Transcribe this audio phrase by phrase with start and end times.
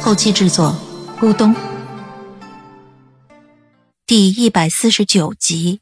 [0.00, 0.74] 后期制作：
[1.20, 1.54] 咕咚。
[4.06, 5.80] 第一百四十九集，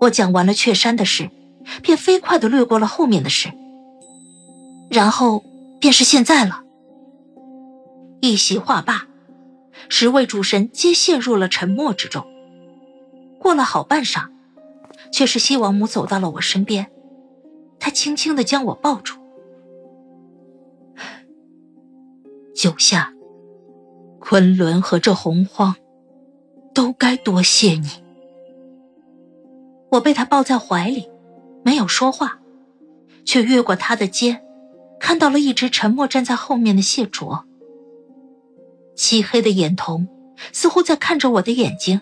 [0.00, 1.30] 我讲完了雀山的事，
[1.82, 3.52] 便飞快的掠过了后面的事，
[4.90, 5.44] 然后
[5.78, 6.62] 便是现在了。
[8.20, 9.06] 一席话罢。
[9.90, 12.26] 十位主神皆陷入了沉默之中。
[13.38, 14.26] 过了好半晌，
[15.12, 16.90] 却是西王母走到了我身边，
[17.78, 19.14] 她轻轻的将我抱住。
[22.60, 23.12] 九夏，
[24.18, 25.76] 昆仑和这洪荒，
[26.74, 27.88] 都该多谢你。
[29.92, 31.08] 我被他抱在怀里，
[31.64, 32.40] 没有说话，
[33.24, 34.42] 却越过他的肩，
[34.98, 37.44] 看到了一直沉默站在后面的谢卓。
[38.96, 40.08] 漆黑的眼瞳，
[40.52, 42.00] 似乎在看着我的眼睛，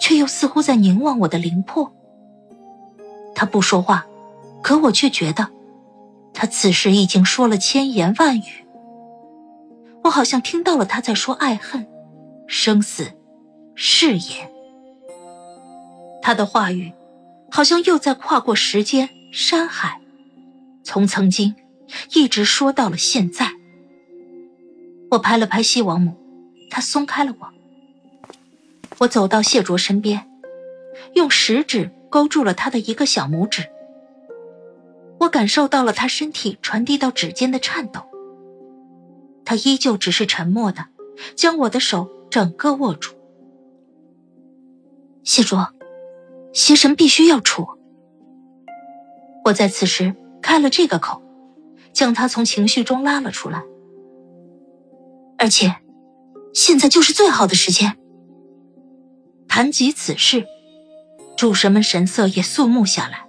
[0.00, 1.92] 却又似乎在凝望我的灵魄。
[3.34, 4.06] 他不说话，
[4.62, 5.48] 可我却觉得，
[6.32, 8.63] 他此时已经说了千言万语。
[10.04, 11.86] 我好像听到了他在说爱恨、
[12.46, 13.12] 生死、
[13.74, 14.50] 誓言。
[16.20, 16.92] 他的话语，
[17.50, 20.00] 好像又在跨过时间、山海，
[20.82, 21.54] 从曾经
[22.14, 23.52] 一直说到了现在。
[25.12, 26.14] 我拍了拍西王母，
[26.70, 27.48] 她松开了我。
[28.98, 30.28] 我走到谢卓身边，
[31.14, 33.64] 用食指勾住了他的一个小拇指。
[35.20, 38.02] 我感受到了他身体传递到指尖的颤抖。
[39.44, 40.86] 他依旧只是沉默的，
[41.36, 43.14] 将我的手整个握住。
[45.22, 45.68] 谢卓，
[46.52, 47.66] 邪神必须要除。
[49.44, 51.22] 我在此时开了这个口，
[51.92, 53.62] 将他从情绪中拉了出来。
[55.38, 55.76] 而且，
[56.54, 57.96] 现在就是最好的时间。
[59.48, 60.46] 谈及此事，
[61.36, 63.26] 主神们神色也肃穆下来。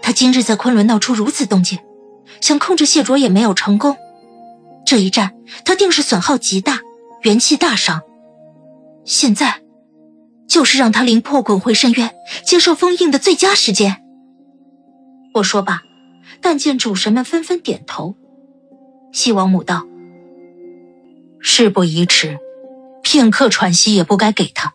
[0.00, 1.78] 他今日在昆仑闹出如此动静，
[2.40, 3.96] 想控制谢卓也没有成功。
[4.84, 5.34] 这一战，
[5.64, 6.80] 他定是损耗极大，
[7.22, 8.02] 元气大伤。
[9.04, 9.62] 现在，
[10.48, 14.02] 就是让他灵魄滚回深渊，接受封印的最佳时间。
[15.34, 15.80] 我说罢，
[16.40, 18.16] 但见主神们纷纷点头。
[19.12, 19.86] 西王母道。
[21.40, 22.38] 事不宜迟，
[23.02, 24.74] 片刻喘息也不该给他。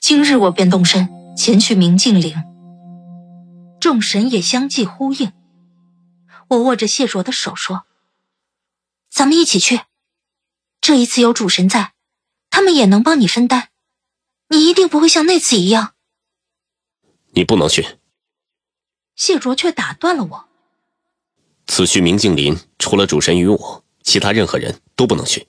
[0.00, 2.34] 今日我便动身前去明镜陵。
[3.80, 5.32] 众神也相继呼应。
[6.48, 7.84] 我握着谢卓的手说
[9.12, 9.82] ：“咱们一起去。
[10.80, 11.92] 这一次有主神在，
[12.48, 13.68] 他们也能帮你分担。
[14.48, 15.92] 你一定不会像那次一样。”
[17.34, 17.98] 你不能去。
[19.14, 20.48] 谢卓却打断了我
[21.68, 25.46] ：“此去明镜林，除了主神与我，其他任何人都不能去。”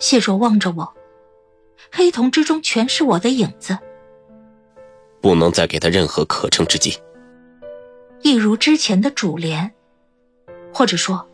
[0.00, 0.94] 谢卓望着我，
[1.92, 3.78] 黑瞳之中全是我的影子。
[5.20, 6.98] 不能再给他任何可乘之机。
[8.22, 9.74] 一如之前的主联，
[10.72, 11.28] 或者说，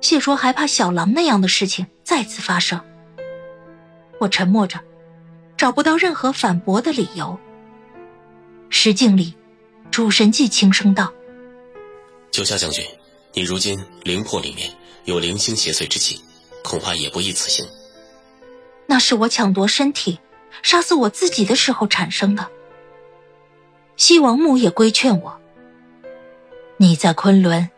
[0.00, 2.80] 谢卓还怕小狼那样的事情再次发生。
[4.20, 4.80] 我沉默着，
[5.56, 7.38] 找不到任何反驳的理由。
[8.70, 9.34] 石镜里，
[9.90, 11.12] 主神纪轻声道
[12.30, 12.84] ：“九夏将军，
[13.32, 14.70] 你如今灵魄里面
[15.04, 16.20] 有灵星邪祟之气，
[16.62, 17.66] 恐怕也不宜此行。”
[18.86, 20.18] 那是我抢夺身体、
[20.62, 22.48] 杀死我自己的时候产生的。
[23.96, 25.40] 西王母也规劝我
[26.78, 27.68] ：“你在昆仑，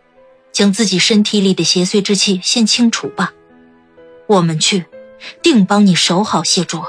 [0.52, 3.32] 将自己身体里的邪祟之气先清除吧。
[4.26, 4.86] 我们去，
[5.42, 6.86] 定帮你守好谢卓。”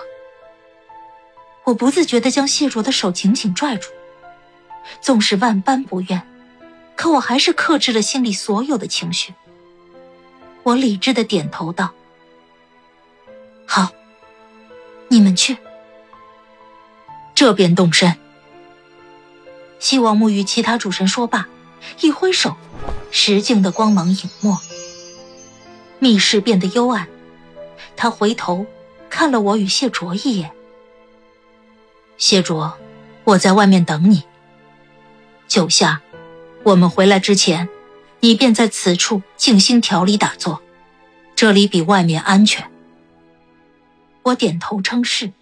[1.65, 3.89] 我不自觉地将谢卓的手紧紧拽住，
[4.99, 6.21] 纵是万般不愿，
[6.95, 9.33] 可我还是克制了心里所有的情绪。
[10.63, 11.91] 我理智的点头道
[13.65, 13.89] ：“好。”
[15.07, 15.57] 你们去，
[17.35, 18.15] 这边动身。
[19.77, 21.49] 西王母与其他主神说罢，
[21.99, 22.55] 一挥手，
[23.11, 24.57] 石镜的光芒隐没，
[25.99, 27.07] 密室变得幽暗。
[27.95, 28.65] 他回头
[29.09, 30.51] 看了我与谢卓一眼。
[32.17, 32.73] 谢卓，
[33.25, 34.23] 我在外面等你。
[35.47, 36.01] 九夏，
[36.63, 37.67] 我们回来之前，
[38.21, 40.61] 你便在此处静心调理打坐，
[41.35, 42.71] 这里比外面安全。
[44.23, 45.33] 我点头称是，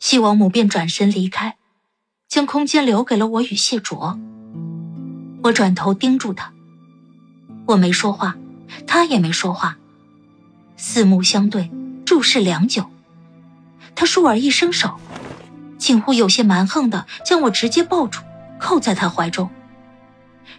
[0.00, 1.56] 西王母便转身离开，
[2.28, 4.18] 将空间留给了我与谢卓。
[5.44, 6.52] 我转头盯住他，
[7.66, 8.36] 我没说话，
[8.86, 9.76] 他也没说话，
[10.76, 11.70] 四目相对，
[12.04, 12.86] 注视良久。
[13.94, 15.00] 他倏尔一伸手，
[15.76, 18.20] 近乎有些蛮横的将我直接抱住，
[18.60, 19.50] 扣在他怀中，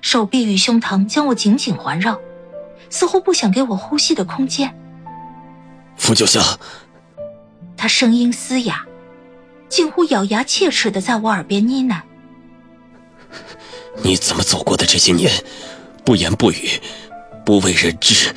[0.01, 2.19] 手臂与胸膛将我紧紧环绕，
[2.89, 4.75] 似乎不想给我呼吸的空间。
[5.95, 6.57] 傅九霄，
[7.77, 8.85] 他声音嘶哑，
[9.69, 12.01] 近乎咬牙切齿的在我耳边呢喃。
[14.03, 15.31] 你怎么走过的这些年，
[16.07, 16.69] 不言不语，
[17.45, 18.33] 不为人知？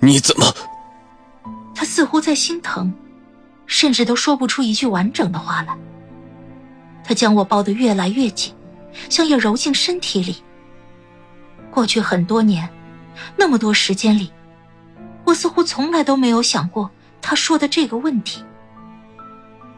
[0.00, 0.52] 你怎么？
[1.76, 2.92] 他似乎在心疼，
[3.66, 5.78] 甚至都说不出一句完整的话来。
[7.04, 8.52] 他将我抱得越来越紧，
[9.08, 10.42] 想要揉进身体里。
[11.70, 12.68] 过去很多年，
[13.36, 14.32] 那么多时间里，
[15.22, 16.90] 我似乎从来都没有想过
[17.20, 18.44] 他说的这个问题。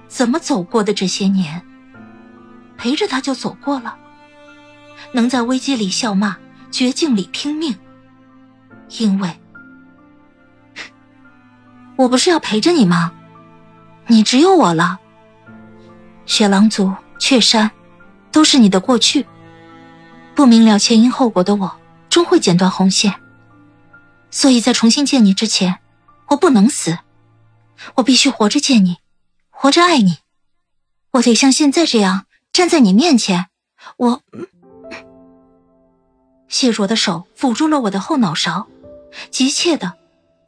[0.09, 1.61] 怎么走过的这些年，
[2.79, 3.95] 陪着他就走过了。
[5.13, 6.39] 能在危机里笑骂，
[6.75, 7.79] 绝境里拼命，
[8.99, 9.41] 因为，
[11.95, 13.13] 我不是要陪着你吗？
[14.09, 14.99] 你只有我了。
[16.27, 17.71] 雪狼族、雀山，
[18.33, 19.25] 都是你的过去。
[20.35, 21.77] 不明了前因后果的我，
[22.11, 23.15] 终会剪断红线。
[24.33, 25.79] 所以在重新见你之前，
[26.31, 26.99] 我不能死，
[27.95, 28.97] 我必须活着见你，
[29.49, 30.19] 活着爱你。
[31.13, 33.47] 我得像现在这样站在你面前，
[33.97, 34.23] 我。
[36.55, 38.69] 谢卓的手抚住了我的后脑勺，
[39.29, 39.95] 急切的，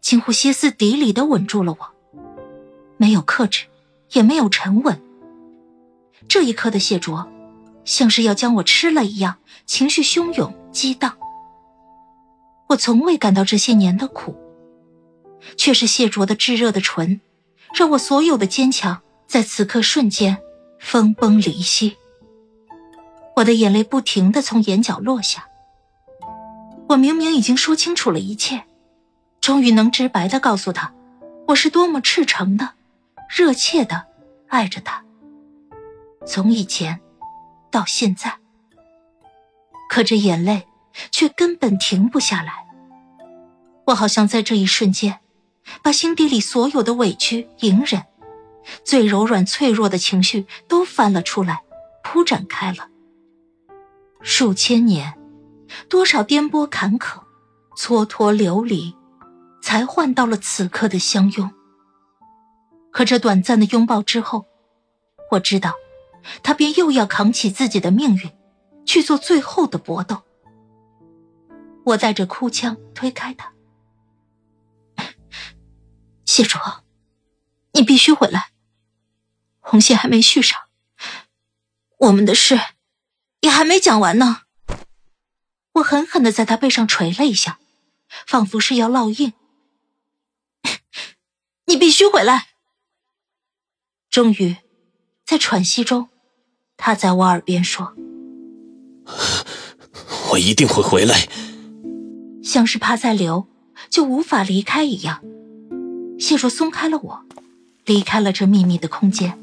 [0.01, 1.89] 近乎歇斯底里的吻住了我，
[2.97, 3.65] 没有克制，
[4.13, 5.03] 也没有沉稳。
[6.29, 7.29] 这一刻的谢卓，
[7.85, 11.19] 像是要将我吃了一样，情绪汹涌激荡。
[12.69, 14.37] 我从未感到这些年的苦，
[15.57, 17.21] 却是谢卓的炙热的唇，
[17.75, 20.39] 让我所有的坚强在此刻瞬间
[20.79, 21.97] 分崩离析。
[23.35, 25.49] 我的眼泪不停的从眼角落下。
[26.89, 28.63] 我明明已经说清楚了一切，
[29.41, 30.95] 终于能直白的告诉他，
[31.49, 32.75] 我是多么赤诚的、
[33.29, 34.07] 热切的
[34.49, 35.05] 爱着他。
[36.25, 37.01] 从以前
[37.73, 38.39] 到现在，
[39.89, 40.69] 可这眼泪
[41.11, 42.67] 却根本停不下来。
[43.87, 45.19] 我好像在这一瞬间，
[45.83, 48.05] 把心底里所有的委屈、隐忍、
[48.85, 51.63] 最柔软、脆弱的情绪都翻了出来，
[52.05, 52.89] 铺展开了。
[54.21, 55.15] 数千年。
[55.89, 57.23] 多少颠簸坎坷，
[57.77, 58.95] 蹉跎流离，
[59.63, 61.51] 才换到了此刻的相拥。
[62.91, 64.47] 可这短暂的拥抱之后，
[65.33, 65.75] 我知道，
[66.43, 68.31] 他便又要扛起自己的命运，
[68.87, 70.23] 去做最后的搏斗。
[71.85, 73.53] 我带着哭腔推开他
[76.25, 76.61] ：“谢卓，
[77.73, 78.51] 你必须回来，
[79.61, 80.59] 红线还没续上，
[81.99, 82.59] 我们的事
[83.41, 84.43] 也还没讲完呢。”
[85.77, 87.59] 我狠狠的在他背上捶了一下，
[88.27, 89.35] 仿佛是要烙印。
[91.67, 92.49] 你必须回来。
[94.11, 94.57] 终于，
[95.25, 96.09] 在喘息中，
[96.77, 97.95] 他在我耳边说
[100.33, 101.29] ：“我一定会回来。”
[102.43, 103.49] 像是怕再留
[103.91, 105.21] 就无法离开一样，
[106.19, 107.25] 谢若松开了我，
[107.85, 109.39] 离开了这秘密的空间。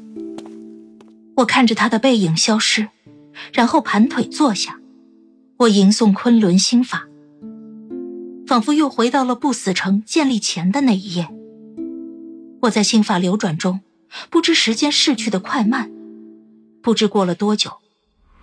[1.36, 2.88] 我看着他的背影消失，
[3.52, 4.80] 然后盘腿坐下。
[5.56, 7.04] 我吟诵昆仑心法，
[8.44, 11.28] 仿佛又回到了不死城建立前的那一夜。
[12.62, 13.80] 我在心法流转中，
[14.30, 15.92] 不知时间逝去的快慢，
[16.82, 17.70] 不知过了多久，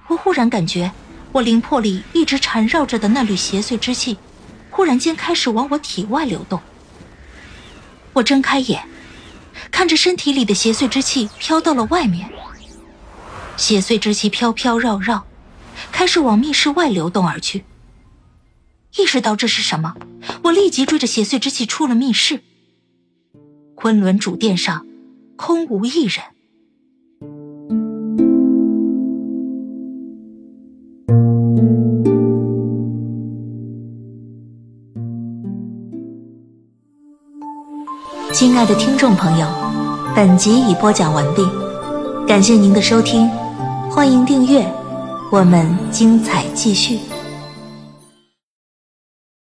[0.08, 0.90] 我忽然感觉
[1.34, 4.18] 我灵魄里一直缠绕着的那缕邪祟之气，
[4.70, 6.62] 忽然间开始往我体外流动。
[8.14, 8.82] 我睁开眼，
[9.70, 12.32] 看着身体里的邪祟之气飘到了外面，
[13.58, 15.26] 邪祟之气飘飘绕绕。
[15.92, 17.64] 开始往密室外流动而去。
[18.98, 19.96] 意识到这是什么，
[20.44, 22.42] 我立即追着邪祟之气出了密室。
[23.76, 24.86] 昆仑主殿上
[25.38, 26.24] 空无一人。
[38.34, 39.48] 亲爱的听众朋友，
[40.16, 41.46] 本集已播讲完毕，
[42.28, 43.28] 感谢您的收听，
[43.90, 44.81] 欢迎订阅。
[45.32, 47.11] 我们精彩继续。